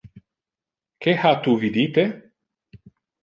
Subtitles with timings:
[1.05, 2.05] Que ha tu vidite?